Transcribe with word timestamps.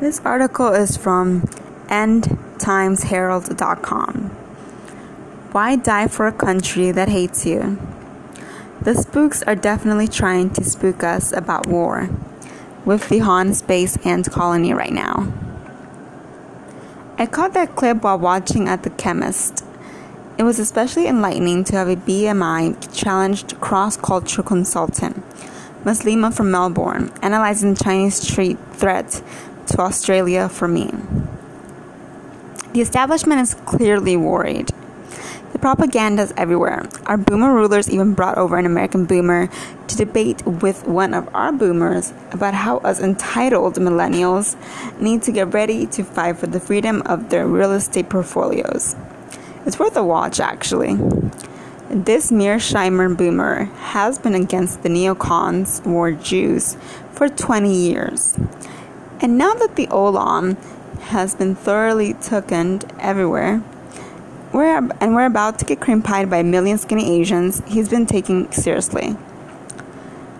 This 0.00 0.20
article 0.24 0.68
is 0.68 0.96
from 0.96 1.40
EndTimesHerald.com. 1.88 4.14
Why 5.50 5.74
die 5.74 6.06
for 6.06 6.28
a 6.28 6.32
country 6.32 6.92
that 6.92 7.08
hates 7.08 7.44
you? 7.44 7.80
The 8.80 8.94
spooks 8.94 9.42
are 9.42 9.56
definitely 9.56 10.06
trying 10.06 10.50
to 10.50 10.62
spook 10.62 11.02
us 11.02 11.32
about 11.32 11.66
war 11.66 12.10
with 12.84 13.08
the 13.08 13.18
Han 13.18 13.54
Space 13.54 13.96
Ant 14.06 14.30
Colony 14.30 14.72
right 14.72 14.92
now. 14.92 15.32
I 17.18 17.26
caught 17.26 17.54
that 17.54 17.74
clip 17.74 18.04
while 18.04 18.20
watching 18.20 18.68
at 18.68 18.84
the 18.84 18.90
chemist. 18.90 19.64
It 20.38 20.44
was 20.44 20.60
especially 20.60 21.08
enlightening 21.08 21.64
to 21.64 21.74
have 21.74 21.88
a 21.88 21.96
BMI 21.96 22.96
challenged 22.96 23.60
cross 23.60 23.96
cultural 23.96 24.46
consultant, 24.46 25.24
Muslima 25.82 26.32
from 26.32 26.52
Melbourne, 26.52 27.10
analyzing 27.20 27.74
Chinese 27.74 28.22
street 28.22 28.58
threat 28.74 29.24
to 29.68 29.80
Australia 29.80 30.48
for 30.48 30.68
me. 30.68 30.90
The 32.72 32.80
establishment 32.80 33.40
is 33.40 33.54
clearly 33.54 34.16
worried. 34.16 34.70
The 35.52 35.58
propaganda 35.58 36.22
is 36.22 36.34
everywhere. 36.36 36.86
Our 37.06 37.16
boomer 37.16 37.52
rulers 37.52 37.88
even 37.90 38.14
brought 38.14 38.38
over 38.38 38.58
an 38.58 38.66
American 38.66 39.06
boomer 39.06 39.48
to 39.88 39.96
debate 39.96 40.46
with 40.46 40.86
one 40.86 41.14
of 41.14 41.28
our 41.34 41.50
boomers 41.52 42.12
about 42.30 42.54
how 42.54 42.78
us 42.78 43.00
entitled 43.00 43.74
millennials 43.76 44.56
need 45.00 45.22
to 45.22 45.32
get 45.32 45.54
ready 45.54 45.86
to 45.86 46.04
fight 46.04 46.36
for 46.36 46.46
the 46.46 46.60
freedom 46.60 47.02
of 47.06 47.30
their 47.30 47.46
real 47.46 47.72
estate 47.72 48.08
portfolios. 48.08 48.94
It's 49.64 49.78
worth 49.78 49.96
a 49.96 50.04
watch, 50.04 50.38
actually. 50.38 50.94
This 51.90 52.30
Mearsheimer 52.30 53.16
boomer 53.16 53.64
has 53.64 54.18
been 54.18 54.34
against 54.34 54.82
the 54.82 54.90
neocons 54.90 55.84
war 55.86 56.12
Jews 56.12 56.76
for 57.12 57.28
20 57.28 57.74
years. 57.74 58.38
And 59.20 59.36
now 59.36 59.54
that 59.54 59.76
the 59.76 59.86
Olam 59.88 60.56
has 61.00 61.34
been 61.34 61.54
thoroughly 61.54 62.14
taken 62.14 62.80
everywhere, 63.00 63.62
we're, 64.52 64.76
and 65.00 65.14
we're 65.14 65.26
about 65.26 65.58
to 65.58 65.64
get 65.64 65.80
cream 65.80 66.02
pied 66.02 66.30
by 66.30 66.38
a 66.38 66.44
million 66.44 66.78
skinny 66.78 67.20
Asians, 67.20 67.62
he's 67.66 67.88
been 67.88 68.06
taken 68.06 68.50
seriously. 68.52 69.16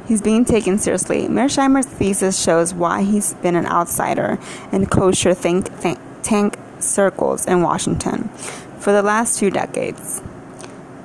He's 0.07 0.23
being 0.23 0.45
taken 0.45 0.79
seriously. 0.79 1.27
Mearsheimer's 1.27 1.87
thesis 1.87 2.43
shows 2.43 2.73
why 2.73 3.03
he's 3.03 3.35
been 3.35 3.57
an 3.57 3.67
outsider 3.67 4.39
in 4.73 4.87
kosher 4.87 5.35
think, 5.35 5.69
think 5.73 5.99
tank 6.23 6.59
circles 6.79 7.47
in 7.47 7.63
Washington 7.63 8.29
for 8.79 8.93
the 8.93 9.03
last 9.03 9.39
two 9.39 9.51
decades. 9.51 10.23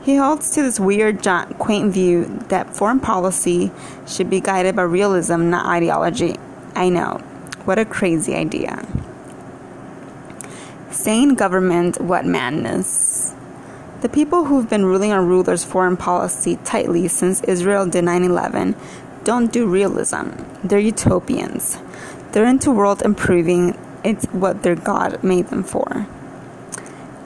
He 0.03 0.17
holds 0.17 0.51
to 0.51 0.61
this 0.61 0.79
weird, 0.79 1.23
quaint 1.57 1.93
view 1.93 2.25
that 2.49 2.75
foreign 2.75 2.99
policy 2.99 3.71
should 4.07 4.29
be 4.29 4.41
guided 4.41 4.75
by 4.75 4.83
realism, 4.83 5.49
not 5.49 5.65
ideology. 5.65 6.37
I 6.75 6.89
know. 6.89 7.21
What 7.65 7.79
a 7.79 7.85
crazy 7.85 8.35
idea. 8.35 8.85
Sane 10.91 11.35
government, 11.35 12.01
what 12.01 12.25
madness. 12.25 13.33
The 14.01 14.09
people 14.09 14.45
who've 14.45 14.69
been 14.69 14.85
ruling 14.85 15.13
our 15.13 15.23
rulers' 15.23 15.63
foreign 15.63 15.95
policy 15.95 16.59
tightly 16.65 17.07
since 17.07 17.41
Israel 17.43 17.85
did 17.85 18.03
9 18.03 18.23
11 18.23 18.75
don't 19.23 19.53
do 19.53 19.65
realism. 19.65 20.31
They're 20.63 20.79
utopians. 20.79 21.77
They're 22.33 22.45
into 22.45 22.71
world 22.71 23.01
improving, 23.01 23.77
it's 24.03 24.25
what 24.25 24.63
their 24.63 24.75
God 24.75 25.23
made 25.23 25.47
them 25.47 25.63
for. 25.63 26.05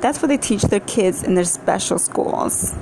That's 0.02 0.22
what 0.22 0.28
they 0.28 0.38
teach 0.38 0.62
their 0.64 0.82
kids 0.82 1.24
in 1.24 1.34
their 1.34 1.46
special 1.46 1.98
schools. 1.98 2.76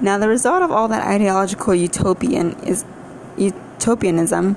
Now, 0.00 0.18
the 0.18 0.28
result 0.28 0.62
of 0.62 0.70
all 0.70 0.86
that 0.88 1.04
ideological 1.04 1.74
utopian 1.74 2.52
is 2.60 2.84
utopianism 3.36 4.56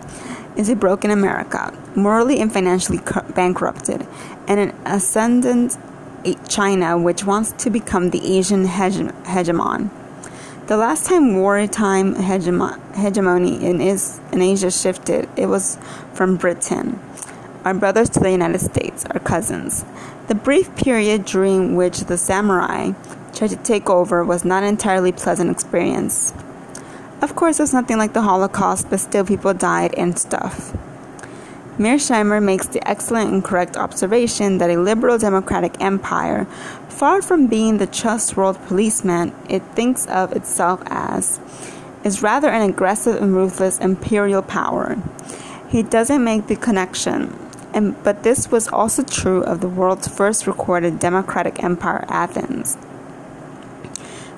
is 0.56 0.70
a 0.70 0.75
broken 0.75 1.11
America, 1.11 1.73
morally 1.95 2.39
and 2.39 2.52
financially 2.52 3.00
bankrupted, 3.34 4.06
and 4.48 4.59
an 4.59 4.75
ascendant 4.86 5.78
China 6.47 6.97
which 6.97 7.23
wants 7.23 7.52
to 7.64 7.70
become 7.70 8.09
the 8.09 8.38
Asian 8.38 8.66
hegemon. 8.66 9.89
The 10.68 10.78
last 10.78 11.06
time 11.06 11.35
wartime 11.35 12.16
hegemony 12.16 13.63
in, 13.63 13.81
is, 13.81 14.19
in 14.31 14.41
Asia 14.41 14.72
shifted, 14.72 15.29
it 15.35 15.46
was 15.46 15.78
from 16.13 16.38
Britain, 16.38 17.00
our 17.63 17.75
brothers 17.75 18.09
to 18.12 18.19
the 18.19 18.31
United 18.31 18.62
States, 18.62 19.06
our 19.06 19.19
cousins. 19.19 19.85
The 20.28 20.34
brief 20.34 20.75
period 20.75 21.25
during 21.25 21.75
which 21.75 22.00
the 22.06 22.18
samurai 22.18 22.94
tried 23.35 23.52
to 23.52 23.58
take 23.58 23.90
over 23.90 24.24
was 24.24 24.44
not 24.44 24.63
an 24.63 24.69
entirely 24.69 25.12
pleasant 25.12 25.52
experience. 25.52 26.34
Of 27.22 27.36
course, 27.36 27.59
it's 27.59 27.74
nothing 27.74 27.98
like 27.98 28.14
the 28.14 28.22
Holocaust, 28.22 28.90
but 28.90 29.00
still 29.00 29.26
people 29.26 29.53
died 29.53 29.94
and 29.96 30.18
stuff. 30.20 30.76
Mearsheimer 31.78 32.42
makes 32.42 32.68
the 32.68 32.88
excellent 32.88 33.34
and 33.34 33.44
correct 33.44 33.76
observation 33.76 34.59
that 34.59 34.70
a 34.70 34.80
liberal 34.80 35.18
democratic 35.18 35.81
empire, 35.81 36.46
far 36.88 37.22
from 37.22 37.48
being 37.48 37.78
the 37.78 37.88
just 37.88 38.38
world 38.38 38.58
policeman 38.68 39.34
it 39.50 39.62
thinks 39.74 40.06
of 40.06 40.31
itself 40.31 40.81
as, 40.86 41.40
is 42.06 42.22
rather 42.22 42.50
an 42.50 42.70
aggressive 42.70 43.22
and 43.22 43.36
ruthless 43.36 43.80
imperial 43.80 44.42
power. 44.42 44.97
He 45.68 45.84
doesn't 45.84 46.24
make 46.24 46.47
the 46.47 46.56
connection, 46.56 47.38
and, 47.74 48.02
but 48.03 48.24
this 48.24 48.50
was 48.50 48.70
also 48.70 49.03
true 49.03 49.44
of 49.44 49.59
the 49.59 49.68
world's 49.68 50.08
first 50.08 50.47
recorded 50.47 51.00
democratic 51.00 51.62
empire, 51.62 52.06
Athens. 52.08 52.78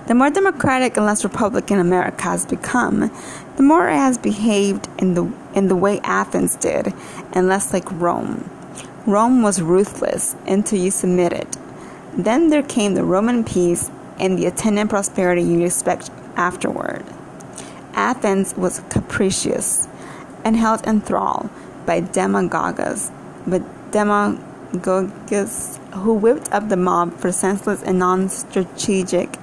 The 0.07 0.15
more 0.15 0.29
democratic 0.29 0.95
and 0.95 1.05
less 1.05 1.25
republican 1.25 1.79
America 1.79 2.23
has 2.23 2.45
become, 2.45 3.11
the 3.57 3.63
more 3.63 3.89
it 3.89 3.97
has 3.97 4.17
behaved 4.17 4.87
in 4.97 5.15
the 5.15 5.29
in 5.53 5.67
the 5.67 5.75
way 5.75 5.99
Athens 6.01 6.55
did, 6.55 6.93
and 7.33 7.49
less 7.49 7.73
like 7.73 7.91
Rome. 7.91 8.49
Rome 9.05 9.41
was 9.41 9.61
ruthless 9.61 10.37
until 10.47 10.79
you 10.79 10.91
submitted. 10.91 11.47
Then 12.13 12.47
there 12.47 12.63
came 12.63 12.93
the 12.93 13.03
Roman 13.03 13.43
peace 13.43 13.91
and 14.17 14.39
the 14.39 14.45
attendant 14.45 14.89
prosperity 14.89 15.41
you 15.43 15.65
expect 15.65 16.09
afterward. 16.37 17.03
Athens 17.93 18.55
was 18.55 18.81
capricious 18.89 19.89
and 20.45 20.55
held 20.55 20.87
in 20.87 21.01
thrall 21.01 21.49
by 21.85 21.99
demagogues, 21.99 23.11
but 23.45 23.61
demagogues 23.91 25.79
who 25.95 26.13
whipped 26.13 26.49
up 26.53 26.69
the 26.69 26.77
mob 26.77 27.13
for 27.15 27.33
senseless 27.33 27.83
and 27.83 27.99
non-strategic 27.99 29.37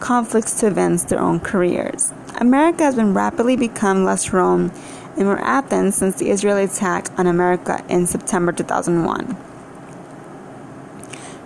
conflicts 0.00 0.58
to 0.60 0.66
advance 0.66 1.04
their 1.04 1.20
own 1.20 1.40
careers. 1.40 2.12
America 2.36 2.82
has 2.82 2.96
been 2.96 3.14
rapidly 3.14 3.56
become 3.56 4.04
less 4.04 4.32
Rome 4.32 4.72
and 5.16 5.26
more 5.26 5.40
Athens 5.40 5.96
since 5.96 6.16
the 6.16 6.30
Israeli 6.30 6.64
attack 6.64 7.08
on 7.18 7.26
America 7.26 7.84
in 7.88 8.06
September 8.06 8.52
2001. 8.52 9.36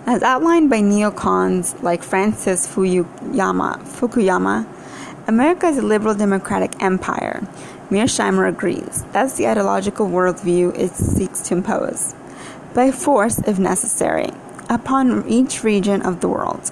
As 0.07 0.21
outlined 0.23 0.69
by 0.69 0.79
neocons 0.79 1.81
like 1.81 2.03
Francis 2.03 2.67
Fukuyama, 2.67 3.79
Fukuyama 3.81 4.67
America 5.27 5.65
is 5.65 5.79
a 5.79 5.81
liberal 5.81 6.13
democratic 6.13 6.81
empire. 6.81 7.41
Mearsheimer 7.89 8.47
agrees. 8.47 9.03
That's 9.11 9.37
the 9.37 9.47
ideological 9.47 10.07
worldview 10.07 10.77
it 10.77 10.91
seeks 10.91 11.41
to 11.41 11.55
impose, 11.55 12.13
by 12.75 12.91
force 12.91 13.39
if 13.39 13.57
necessary, 13.57 14.29
upon 14.69 15.27
each 15.27 15.63
region 15.63 16.03
of 16.03 16.21
the 16.21 16.27
world. 16.27 16.71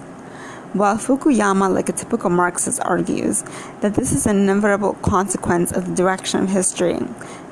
While 0.73 0.97
Fukuyama, 0.97 1.71
like 1.71 1.89
a 1.89 1.91
typical 1.91 2.31
Marxist, 2.31 2.81
argues 2.83 3.43
that 3.81 3.93
this 3.93 4.11
is 4.11 4.25
an 4.25 4.39
inevitable 4.39 4.93
consequence 5.03 5.71
of 5.71 5.85
the 5.85 5.93
direction 5.93 6.41
of 6.41 6.49
history, 6.49 6.97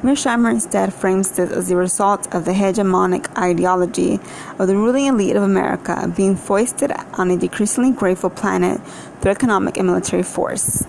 Mearsheimer 0.01 0.49
instead 0.49 0.91
frames 0.91 1.29
this 1.29 1.51
as 1.51 1.69
the 1.69 1.75
result 1.75 2.33
of 2.33 2.45
the 2.45 2.53
hegemonic 2.53 3.29
ideology 3.37 4.19
of 4.57 4.65
the 4.65 4.75
ruling 4.75 5.05
elite 5.05 5.35
of 5.35 5.43
America 5.43 6.11
being 6.17 6.35
foisted 6.35 6.91
on 7.13 7.29
a 7.29 7.37
decreasingly 7.37 7.91
grateful 7.91 8.31
planet 8.31 8.81
through 9.21 9.29
economic 9.29 9.77
and 9.77 9.85
military 9.85 10.23
force. 10.23 10.83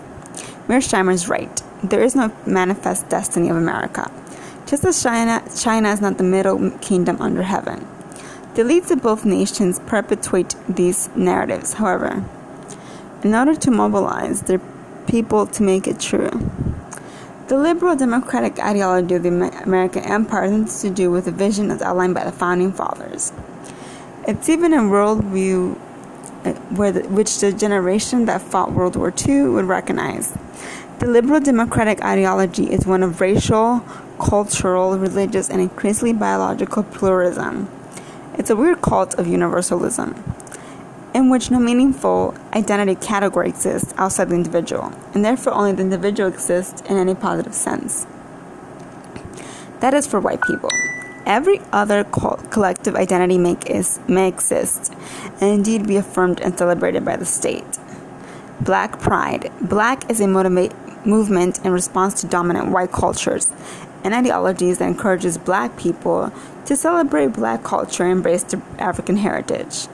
Mearsheimer 0.69 1.12
is 1.12 1.28
right. 1.28 1.62
There 1.84 2.03
is 2.03 2.16
no 2.16 2.32
manifest 2.47 3.10
destiny 3.10 3.50
of 3.50 3.56
America. 3.59 4.10
Just 4.65 4.87
as 4.87 5.03
China, 5.03 5.42
China 5.54 5.91
is 5.92 6.00
not 6.00 6.16
the 6.16 6.25
middle 6.25 6.71
kingdom 6.78 7.21
under 7.21 7.42
heaven. 7.42 7.86
The 8.54 8.63
elites 8.63 8.91
of 8.91 9.01
both 9.01 9.25
nations 9.25 9.81
perpetuate 9.87 10.54
these 10.69 11.09
narratives, 11.16 11.72
however, 11.72 12.22
in 13.22 13.34
order 13.34 13.54
to 13.54 13.71
mobilize 13.71 14.43
their 14.43 14.60
people 15.07 15.47
to 15.47 15.63
make 15.63 15.87
it 15.87 15.99
true. 15.99 16.31
The 17.49 17.57
liberal 17.57 17.97
democratic 17.97 18.59
ideology 18.59 19.15
of 19.15 19.22
the 19.22 19.63
American 19.65 20.04
empire 20.04 20.51
has 20.51 20.83
to 20.83 20.91
do 20.91 21.10
with 21.10 21.25
the 21.25 21.33
vision 21.33 21.71
as 21.71 21.81
outlined 21.81 22.15
by 22.15 22.25
the 22.25 22.33
founding 22.33 22.75
fathers. 22.75 23.33
It's 24.28 24.51
even 24.51 24.75
a 24.75 24.81
worldview 24.81 25.78
uh, 26.45 26.53
where 26.77 26.93
the, 26.93 27.09
which 27.09 27.39
the 27.39 27.53
generation 27.53 28.27
that 28.27 28.43
fought 28.43 28.72
World 28.72 28.97
War 28.97 29.15
II 29.27 29.49
would 29.49 29.65
recognize. 29.65 30.37
The 30.99 31.07
liberal 31.07 31.41
democratic 31.41 32.03
ideology 32.04 32.71
is 32.71 32.87
one 32.87 33.03
of 33.03 33.21
racial, 33.22 33.81
cultural, 34.21 34.99
religious, 34.99 35.49
and 35.49 35.60
increasingly 35.60 36.13
biological 36.13 36.83
pluralism. 36.83 37.71
It's 38.42 38.50
a 38.50 38.56
weird 38.56 38.83
cult 38.83 39.15
of 39.21 39.28
universalism, 39.28 40.21
in 41.15 41.30
which 41.30 41.53
no 41.53 41.60
meaningful 41.60 42.34
identity 42.53 42.97
category 42.97 43.48
exists 43.48 43.94
outside 43.97 44.30
the 44.30 44.34
individual, 44.34 44.92
and 45.15 45.24
therefore 45.24 45.53
only 45.53 45.71
the 45.71 45.83
individual 45.83 46.28
exists 46.28 46.80
in 46.91 46.97
any 46.97 47.15
positive 47.15 47.54
sense. 47.54 48.04
That 49.78 49.94
is 49.94 50.09
for 50.09 50.18
white 50.18 50.42
people. 50.42 50.71
every 51.24 51.60
other 51.72 52.03
collective 52.03 52.97
identity 52.97 53.39
may, 53.39 53.56
is, 53.66 54.00
may 54.09 54.27
exist 54.27 54.92
and 55.41 55.50
indeed 55.54 55.86
be 55.86 55.94
affirmed 55.94 56.41
and 56.41 56.59
celebrated 56.59 57.04
by 57.04 57.15
the 57.15 57.24
state. 57.24 57.78
Black 58.60 58.98
pride. 58.98 59.53
Black 59.60 60.10
is 60.10 60.21
a 60.21 60.27
motivate, 60.27 60.72
movement 61.06 61.65
in 61.65 61.71
response 61.71 62.21
to 62.21 62.27
dominant 62.27 62.72
white 62.72 62.91
cultures 62.91 63.53
and 64.04 64.15
ideologies 64.15 64.78
that 64.78 64.89
encourages 64.89 65.39
black 65.39 65.77
people 65.77 66.33
to 66.66 66.76
celebrate 66.76 67.32
black 67.32 67.62
culture 67.62 68.04
and 68.04 68.12
embrace 68.12 68.42
their 68.44 68.62
African 68.78 69.16
heritage. 69.16 69.86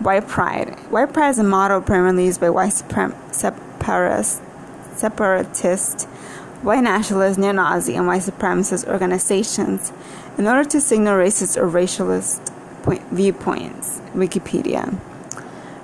White 0.00 0.28
pride. 0.28 0.78
White 0.90 1.12
pride 1.12 1.30
is 1.30 1.38
a 1.38 1.44
motto 1.44 1.80
primarily 1.80 2.26
used 2.26 2.40
by 2.40 2.50
white 2.50 2.72
separatist, 2.72 4.42
separatist 4.94 6.08
white 6.62 6.82
nationalist, 6.82 7.38
neo 7.38 7.52
Nazi, 7.52 7.94
and 7.94 8.06
white 8.06 8.22
supremacist 8.22 8.88
organizations 8.88 9.92
in 10.36 10.46
order 10.46 10.64
to 10.68 10.80
signal 10.80 11.14
racist 11.14 11.56
or 11.56 11.68
racialist 11.68 12.52
point, 12.82 13.02
viewpoints. 13.10 14.00
Wikipedia. 14.14 14.94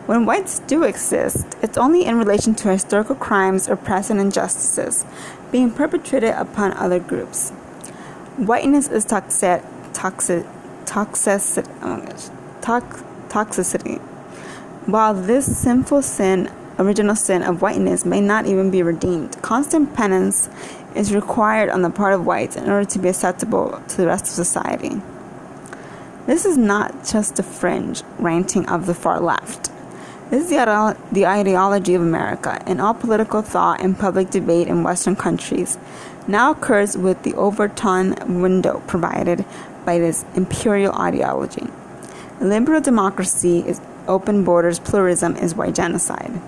When 0.07 0.27
whites 0.27 0.59
do 0.61 0.83
exist, 0.83 1.47
it's 1.63 1.79
only 1.79 2.05
in 2.05 2.19
relation 2.19 2.55
to 2.57 2.73
historical 2.73 3.15
crimes 3.15 3.69
or 3.69 3.77
present 3.77 4.19
injustices 4.19 5.05
being 5.53 5.71
perpetrated 5.71 6.35
upon 6.35 6.73
other 6.73 6.99
groups. 6.99 7.51
Whiteness 8.37 8.89
is 8.89 9.05
toxic, 9.05 9.63
toxic, 10.03 10.45
toxic, 10.85 11.65
um, 11.81 12.05
tox, 12.61 13.05
toxicity. 13.29 14.01
While 14.87 15.15
this 15.15 15.57
sinful 15.57 16.03
sin, 16.03 16.51
original 16.77 17.15
sin 17.15 17.45
of 17.45 17.63
whiteness, 17.63 18.05
may 18.05 18.21
not 18.21 18.47
even 18.47 18.73
be 18.73 18.83
redeemed, 18.83 19.41
constant 19.43 19.95
penance 19.95 20.49
is 20.97 21.15
required 21.15 21.71
on 21.71 21.83
the 21.83 21.91
part 21.91 22.15
of 22.15 22.27
whites 22.27 22.57
in 22.57 22.69
order 22.69 22.85
to 22.85 22.99
be 22.99 23.11
acceptable 23.11 23.81
to 23.87 23.97
the 23.97 24.09
rest 24.09 24.25
of 24.25 24.31
society. 24.31 25.01
This 26.27 26.45
is 26.45 26.57
not 26.59 27.07
just 27.07 27.37
the 27.37 27.45
fringe 27.45 28.03
ranting 28.19 28.69
of 28.69 28.87
the 28.87 28.95
far 28.95 29.21
left. 29.21 29.71
This 30.31 30.45
is 30.45 30.51
the, 30.51 30.97
the 31.13 31.27
ideology 31.27 31.95
of 31.95 32.03
America, 32.03 32.61
and 32.67 32.81
all 32.81 32.95
political 32.95 33.43
thought 33.43 33.81
and 33.81 33.97
public 33.97 34.31
debate 34.31 34.67
in 34.67 34.83
Western 34.83 35.15
countries 35.15 35.79
now 36.27 36.53
occurs 36.53 36.97
with 36.97 37.23
the 37.23 37.35
Overton 37.35 38.41
window 38.41 38.83
provided 38.87 39.45
by 39.85 39.99
this 39.99 40.25
imperial 40.35 40.95
ideology. 40.95 41.67
Liberal 42.41 42.81
democracy 42.81 43.61
is 43.67 43.81
open 44.09 44.45
borders, 44.45 44.79
pluralism 44.79 45.37
is 45.37 45.55
white 45.55 45.75
genocide. 45.75 46.41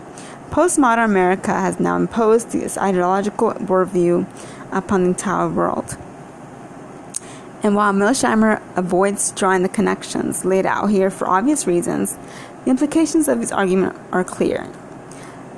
Postmodern 0.51 1.05
America 1.05 1.53
has 1.53 1.81
now 1.81 1.97
imposed 1.97 2.51
this 2.51 2.79
ideological 2.79 3.53
worldview 3.55 4.27
upon 4.73 5.03
the 5.03 5.09
entire 5.09 5.49
world. 5.49 5.97
And 7.63 7.75
while 7.75 7.93
Mearsheimer 7.93 8.61
avoids 8.77 9.33
drawing 9.33 9.63
the 9.63 9.69
connections 9.69 10.45
laid 10.45 10.67
out 10.67 10.91
here 10.91 11.11
for 11.11 11.29
obvious 11.29 11.67
reasons, 11.67 12.19
the 12.65 12.71
implications 12.71 13.27
of 13.27 13.41
his 13.41 13.51
argument 13.51 13.97
are 14.13 14.23
clear. 14.23 14.65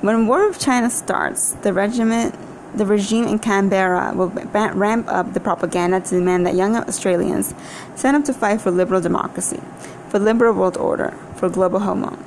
When 0.01 0.27
War 0.27 0.47
of 0.47 0.57
China 0.57 0.89
starts, 0.89 1.51
the 1.63 1.73
regiment 1.73 2.33
the 2.75 2.85
regime 2.85 3.25
in 3.25 3.39
Canberra 3.39 4.13
will 4.15 4.29
ramp 4.29 5.07
up 5.07 5.33
the 5.33 5.39
propaganda 5.39 5.99
to 6.01 6.09
demand 6.15 6.45
that 6.45 6.55
young 6.55 6.75
Australians 6.75 7.53
sign 7.95 8.15
up 8.15 8.25
to 8.25 8.33
fight 8.33 8.61
for 8.61 8.71
liberal 8.71 9.01
democracy, 9.01 9.61
for 10.09 10.19
liberal 10.19 10.53
world 10.53 10.77
order, 10.77 11.11
for 11.35 11.49
global 11.49 11.79
homo. 11.79 12.17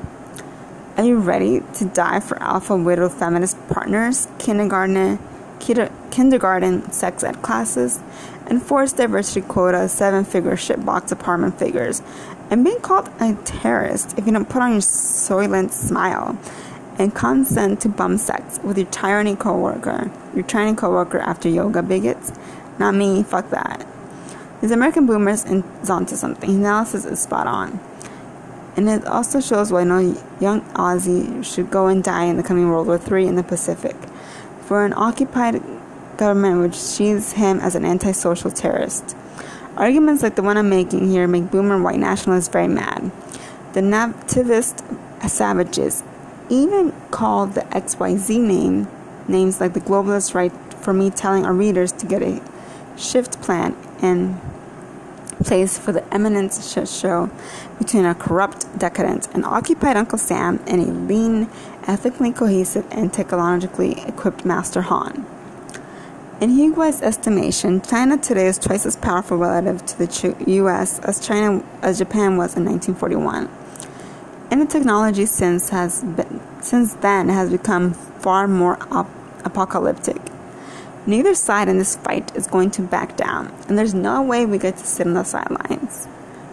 Are 0.97 1.05
you 1.05 1.19
ready 1.19 1.63
to 1.75 1.85
die 1.85 2.21
for 2.21 2.41
alpha 2.43 2.77
widow 2.77 3.09
feminist 3.09 3.57
partners, 3.69 4.29
kindergarten, 4.39 5.19
kindergarten 6.11 6.91
sex 6.91 7.23
ed 7.23 7.43
classes, 7.43 8.01
enforced 8.49 8.97
diversity 8.97 9.41
quota, 9.41 9.89
seven 9.89 10.25
figure 10.25 10.57
shitbox 10.57 11.13
apartment 11.13 11.59
figures, 11.59 12.03
and 12.51 12.65
being 12.65 12.81
called 12.81 13.09
a 13.21 13.35
terrorist 13.45 14.19
if 14.19 14.27
you 14.27 14.33
don't 14.33 14.49
put 14.49 14.61
on 14.61 14.73
your 14.73 14.81
soylent 14.81 15.71
smile 15.71 16.37
and 17.01 17.15
consent 17.15 17.81
to 17.81 17.89
bum 17.89 18.19
sex 18.19 18.61
with 18.63 18.77
your 18.77 18.87
tyranny 18.89 19.35
coworker, 19.35 20.11
your 20.35 20.45
tyranny 20.45 20.77
coworker 20.77 21.19
after 21.19 21.49
yoga 21.49 21.83
bigots. 21.83 22.31
Not 22.79 22.95
me, 22.95 23.23
fuck 23.23 23.49
that. 23.51 23.87
These 24.61 24.71
American 24.71 25.07
boomers 25.07 25.47
is 25.47 25.89
onto 25.89 26.15
something. 26.15 26.51
His 26.51 26.59
analysis 26.59 27.07
is 27.07 27.19
spot 27.21 27.47
on. 27.47 27.81
And 28.77 28.89
it 28.89 29.07
also 29.07 29.41
shows 29.41 29.73
why 29.73 29.85
no 29.85 30.15
young 30.41 30.61
Aussie 30.75 31.43
should 31.43 31.71
go 31.71 31.87
and 31.87 32.05
die 32.05 32.25
in 32.25 32.37
the 32.37 32.43
coming 32.43 32.69
World 32.69 32.87
War 32.87 33.01
III 33.01 33.27
in 33.27 33.35
the 33.37 33.43
Pacific. 33.43 33.97
For 34.67 34.85
an 34.85 34.93
occupied 34.93 35.63
government 36.19 36.61
which 36.61 36.77
sees 36.77 37.33
him 37.33 37.61
as 37.61 37.75
an 37.75 37.87
antisocial 37.87 38.51
terrorist. 38.51 39.17
Arguments 39.77 40.23
like 40.23 40.37
the 40.37 40.43
one 40.43 40.59
I'm 40.59 40.69
making 40.69 41.11
here 41.11 41.27
make 41.27 41.51
boomer 41.51 41.81
white 41.83 41.99
nationalists 41.99 42.49
very 42.49 42.69
mad. 42.69 43.11
The 43.73 43.81
nativist 43.81 44.85
savages 45.29 46.03
even 46.51 46.93
called 47.11 47.55
the 47.55 47.63
XYZ 47.63 48.41
name 48.41 48.89
names 49.29 49.61
like 49.61 49.73
the 49.73 49.81
globalist 49.81 50.35
right 50.35 50.53
for 50.83 50.93
me 50.93 51.09
telling 51.09 51.47
our 51.47 51.53
readers 51.55 51.93
to 51.93 52.07
get 52.07 52.23
a 52.23 52.43
shift 52.97 53.41
plan 53.41 53.77
in 54.03 54.39
place 55.45 55.79
for 55.79 55.93
the 55.93 56.15
eminent 56.15 56.53
shit 56.53 56.89
show 56.89 57.31
between 57.79 58.05
a 58.05 58.15
corrupt, 58.15 58.67
decadent, 58.79 59.29
and 59.33 59.45
occupied 59.45 59.97
Uncle 59.97 60.19
Sam 60.19 60.63
and 60.67 60.83
a 60.83 60.93
lean, 60.93 61.49
ethically 61.87 62.33
cohesive, 62.33 62.87
and 62.91 63.13
technologically 63.13 64.01
equipped 64.03 64.45
Master 64.45 64.83
Han. 64.83 65.25
In 66.41 66.51
Hugh 66.51 66.73
White's 66.73 67.03
estimation, 67.03 67.83
China 67.83 68.17
today 68.17 68.47
is 68.47 68.59
twice 68.59 68.87
as 68.87 68.97
powerful 68.97 69.37
relative 69.37 69.85
to 69.87 69.99
the 69.99 70.35
U.S. 70.53 70.99
as 71.01 71.21
China 71.21 71.63
as 71.83 71.99
Japan 71.99 72.37
was 72.37 72.57
in 72.57 72.65
1941, 72.65 73.49
and 74.51 74.61
the 74.61 74.67
technology 74.67 75.27
since 75.27 75.71
has 75.71 76.03
been, 76.03 76.41
since 76.61 76.95
then 76.95 77.29
has 77.29 77.51
become 77.51 77.93
far 77.93 78.49
more 78.49 78.79
op- 78.91 79.11
apocalyptic. 79.45 80.21
Neither 81.07 81.35
side 81.35 81.69
in 81.69 81.79
this 81.79 81.97
fight 81.97 82.35
is 82.37 82.47
going 82.47 82.71
to 82.73 82.83
back 82.83 83.17
down, 83.17 83.53
and 83.69 83.79
there's 83.79 83.95
no 83.95 84.23
way 84.23 84.45
we 84.45 84.59
get 84.59 84.77
to 84.77 84.87
sit 84.87 85.07
on 85.07 85.15
the 85.15 85.25
sidelines. 85.25 86.09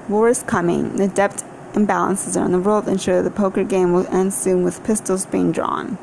War 0.08 0.30
is 0.30 0.44
coming. 0.44 0.96
The 0.96 1.08
depth 1.08 1.44
imbalances 1.74 2.38
around 2.38 2.54
the 2.54 2.60
world 2.60 2.88
ensure 2.88 3.22
the 3.22 3.30
poker 3.30 3.64
game 3.64 3.92
will 3.92 4.08
end 4.08 4.34
soon 4.34 4.64
with 4.64 4.84
pistols 4.86 5.26
being 5.26 5.52
drawn 5.52 5.98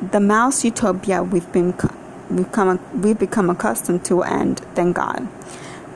the 0.00 0.20
mouse 0.20 0.64
utopia 0.64 1.22
we've 1.22 1.50
been 1.52 1.72
become 2.34 2.78
we've 3.02 3.18
become 3.18 3.50
accustomed 3.50 4.04
to 4.04 4.16
will 4.16 4.24
end. 4.24 4.60
Thank 4.74 4.96
God. 4.96 5.26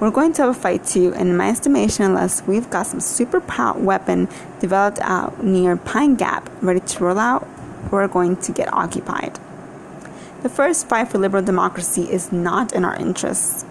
We're 0.03 0.11
going 0.11 0.33
to 0.33 0.43
have 0.43 0.57
a 0.57 0.61
fight 0.61 0.85
too, 0.85 1.15
and 1.15 1.29
in 1.29 1.37
my 1.37 1.49
estimation, 1.49 2.05
unless 2.05 2.45
we've 2.45 2.69
got 2.69 2.89
some 2.89 2.99
super 2.99 3.41
power 3.41 3.79
weapon 3.79 4.29
developed 4.59 4.99
out 5.01 5.45
near 5.45 5.77
Pine 5.77 6.17
Gap 6.17 6.51
ready 6.61 6.81
to 6.81 7.05
roll 7.05 7.21
out, 7.21 7.47
we're 7.89 8.09
going 8.09 8.37
to 8.39 8.51
get 8.51 8.73
occupied. 8.73 9.39
The 10.43 10.49
first 10.49 10.89
fight 10.89 11.07
for 11.07 11.19
liberal 11.19 11.45
democracy 11.45 12.11
is 12.11 12.33
not 12.33 12.73
in 12.73 12.85
our 12.85 12.97
interests. 12.97 13.65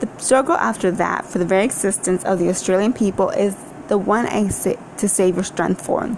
The 0.00 0.08
struggle 0.16 0.54
after 0.54 0.90
that 0.90 1.26
for 1.26 1.36
the 1.36 1.44
very 1.44 1.66
existence 1.66 2.24
of 2.24 2.38
the 2.38 2.48
Australian 2.48 2.94
people 2.94 3.28
is 3.28 3.54
the 3.88 3.98
one 3.98 4.24
I 4.24 4.48
to 4.48 5.06
save 5.06 5.34
your 5.34 5.44
strength 5.44 5.84
for. 5.84 6.16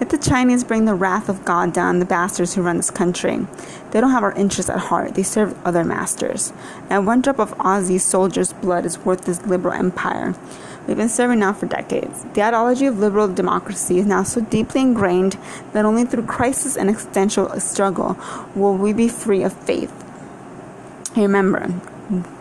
Let 0.00 0.08
the 0.08 0.16
Chinese 0.16 0.64
bring 0.64 0.86
the 0.86 0.94
wrath 0.94 1.28
of 1.28 1.44
God 1.44 1.74
down 1.74 1.98
the 1.98 2.06
bastards 2.06 2.54
who 2.54 2.62
run 2.62 2.78
this 2.78 2.90
country. 2.90 3.46
They 3.90 4.00
don't 4.00 4.12
have 4.12 4.22
our 4.22 4.32
interests 4.32 4.70
at 4.70 4.78
heart, 4.78 5.14
they 5.14 5.22
serve 5.22 5.54
other 5.62 5.84
masters. 5.84 6.54
And 6.88 7.06
one 7.06 7.20
drop 7.20 7.38
of 7.38 7.56
Aussie 7.58 8.00
soldiers' 8.00 8.54
blood 8.54 8.86
is 8.86 8.98
worth 9.00 9.26
this 9.26 9.44
liberal 9.44 9.74
empire. 9.74 10.34
We've 10.86 10.96
been 10.96 11.10
serving 11.10 11.40
now 11.40 11.52
for 11.52 11.66
decades. 11.66 12.24
The 12.32 12.42
ideology 12.42 12.86
of 12.86 12.98
liberal 12.98 13.28
democracy 13.28 13.98
is 13.98 14.06
now 14.06 14.22
so 14.22 14.40
deeply 14.40 14.80
ingrained 14.80 15.36
that 15.72 15.84
only 15.84 16.06
through 16.06 16.24
crisis 16.24 16.78
and 16.78 16.88
existential 16.88 17.60
struggle 17.60 18.18
will 18.54 18.78
we 18.78 18.94
be 18.94 19.06
free 19.06 19.42
of 19.42 19.52
faith. 19.52 19.92
Remember 21.14 21.66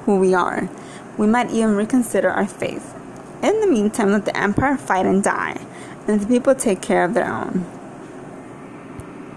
who 0.06 0.18
we 0.18 0.34
are. 0.34 0.70
We 1.18 1.28
might 1.28 1.52
even 1.52 1.76
reconsider 1.76 2.30
our 2.30 2.48
faith. 2.48 2.96
In 3.44 3.60
the 3.60 3.68
meantime, 3.68 4.14
let 4.14 4.24
the 4.24 4.38
empire 4.38 4.78
fight 4.78 5.06
and 5.06 5.22
die 5.22 5.66
and 6.10 6.22
the 6.22 6.28
people 6.28 6.56
take 6.56 6.82
care 6.82 7.04
of 7.04 7.14
their 7.14 7.32
own. 7.32 7.79